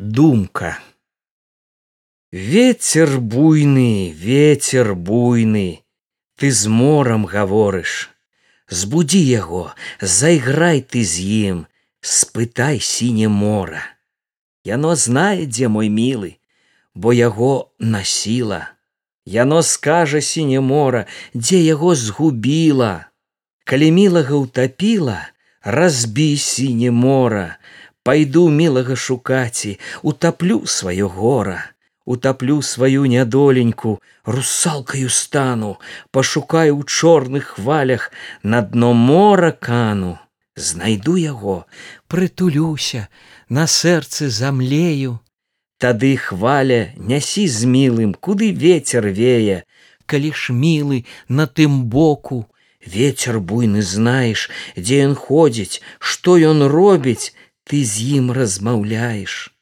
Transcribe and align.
Думка. 0.00 0.78
Ветер 2.30 3.18
буйны, 3.18 4.12
ветер 4.12 4.94
буйны, 4.94 5.82
Ты 6.38 6.52
з 6.52 6.70
морам 6.70 7.26
гаворыш. 7.26 8.06
Збудзі 8.70 9.18
яго, 9.18 9.74
зайграй 9.98 10.86
ты 10.86 11.02
з 11.02 11.18
ім, 11.18 11.66
спытай 11.98 12.78
сіне 12.78 13.26
мора. 13.26 13.82
Яно 14.62 14.94
знае, 14.94 15.50
дзе 15.50 15.66
мой 15.66 15.90
мілы, 15.90 16.38
бо 16.94 17.10
яго 17.10 17.74
насіла. 17.80 18.78
Яно 19.26 19.64
скажа 19.66 20.22
сіне 20.22 20.60
мора, 20.60 21.10
дзе 21.34 21.58
яго 21.58 21.98
згубіла. 21.98 23.10
Калі 23.66 23.90
мілага 23.90 24.46
ўтапіла, 24.46 25.34
разбі 25.66 26.36
сіне 26.38 26.94
мора, 26.94 27.58
Пайду 28.08 28.48
мілага 28.48 28.94
шукаці, 28.96 29.70
утаплю 30.02 30.62
сваё 30.64 31.08
гора, 31.12 31.56
утаплю 32.06 32.62
сваю 32.62 33.04
нядоленьку, 33.04 34.00
русалкаю 34.24 35.10
стану, 35.12 35.76
пашукаю 36.10 36.80
ў 36.80 36.88
чорных 36.88 37.60
хвалях 37.60 38.08
на 38.42 38.62
дно 38.64 38.94
мора 38.94 39.52
кану. 39.52 40.16
Знайду 40.56 41.20
яго, 41.20 41.68
прытулюся, 42.08 43.12
на 43.50 43.68
сэрцы 43.68 44.32
замлею. 44.32 45.20
Тады 45.76 46.16
хваля 46.16 46.96
нясі 46.96 47.44
з 47.44 47.68
мілым, 47.68 48.16
куды 48.16 48.52
ветер 48.56 49.12
вее, 49.12 49.68
калі 50.08 50.32
ж 50.32 50.56
мілы 50.56 51.04
на 51.28 51.44
тым 51.44 51.84
боку, 51.84 52.46
Вецер 52.86 53.40
буйны 53.40 53.82
знаеш, 53.82 54.48
дзе 54.76 55.02
ён 55.10 55.14
ходзіць, 55.18 55.82
што 55.98 56.38
ён 56.38 56.62
робіць, 56.70 57.34
ты 57.68 57.84
з 57.84 58.16
ім 58.16 58.32
размаўляеш. 58.32 59.52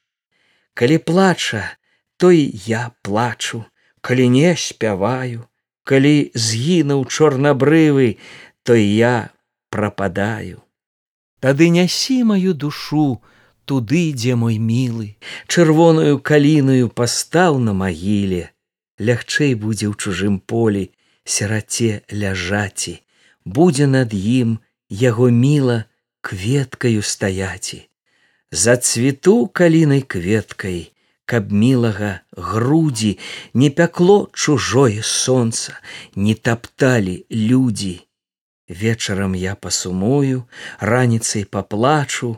Калі 0.73 0.97
плача, 0.97 1.75
то 2.17 2.31
і 2.31 2.47
я 2.65 2.91
плачу, 3.01 3.65
калі 4.01 4.29
не 4.31 4.55
спяваю, 4.55 5.43
калі 5.83 6.31
згінуў 6.33 7.03
чорнабрывы, 7.05 8.15
то 8.63 8.75
я 8.79 9.29
прападаю. 9.69 10.63
Тады 11.43 11.67
нясі 11.69 12.23
маю 12.23 12.53
душу 12.53 13.19
туды, 13.67 14.15
дзе 14.15 14.39
мой 14.39 14.55
мілы, 14.57 15.19
чырвоную 15.51 16.23
каліную 16.23 16.87
пастаў 16.87 17.59
на 17.59 17.75
магіле, 17.75 18.55
лягчэй 19.03 19.53
будзе 19.59 19.91
ў 19.91 19.99
чужым 19.99 20.39
полі 20.39 20.87
сераце 21.27 22.07
ляжаці, 22.07 22.95
будзе 23.43 23.91
над 23.91 24.15
ім 24.15 24.57
яго 24.87 25.27
міла 25.27 25.83
кветкаю 26.23 27.03
стаяці 27.03 27.83
зацвіту 28.51 29.47
калінай 29.47 30.01
кветкай, 30.01 30.91
каб 31.25 31.51
мілага 31.51 32.19
грудзі 32.31 33.17
не 33.53 33.69
пякло 33.69 34.29
чужое 34.33 35.03
сонца, 35.03 35.75
не 36.15 36.35
тапталі 36.35 37.25
людзі. 37.31 38.07
Вечарам 38.67 39.35
я 39.35 39.55
пасумую, 39.55 40.47
раніцай 40.79 41.45
паплачу, 41.45 42.37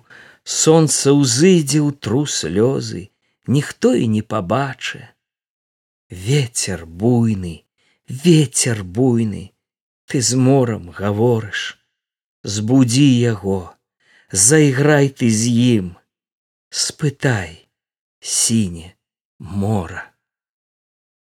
Сонца 0.49 1.11
ўзыдзе 1.13 1.77
ў 1.77 1.93
тру 2.01 2.25
слёзы, 2.25 3.13
ніхто 3.45 3.93
і 3.93 4.07
не 4.09 4.21
пабача. 4.25 5.13
Вецер 6.09 6.87
буйны, 6.89 7.69
ветер 8.09 8.81
буйны, 8.81 9.53
ты 10.09 10.25
з 10.25 10.33
морам 10.33 10.89
гаворыш, 10.89 11.77
Збудзі 12.41 13.05
яго, 13.05 13.77
зайграй 14.31 15.13
ты 15.13 15.29
з 15.29 15.53
ім, 15.77 15.98
спытай 16.69 17.69
сіне 18.19 18.95
мора 19.39 20.13